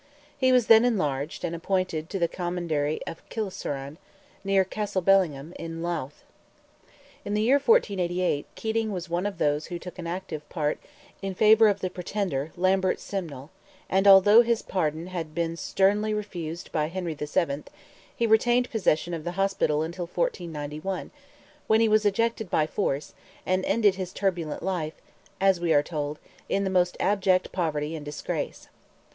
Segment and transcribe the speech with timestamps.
[0.35, 3.99] He was then enlarged, and appointed to the commandery of Kilseran,
[4.43, 6.23] near Castlebellingham, in Louth.
[7.23, 10.79] In the year 1488, Keating was one of those who took an active part
[11.21, 13.51] in favour of the pretender Lambert Simnel,
[13.91, 17.61] and although his pardon had been sternly refused by Henry VII.,
[18.15, 21.11] he retained possession of the Hospital until 1491,
[21.67, 23.13] when he was ejected by force,
[23.45, 24.95] "and ended his turbulent life,"
[25.39, 26.17] as we are told,
[26.49, 28.67] "in the most abject poverty and disgrace."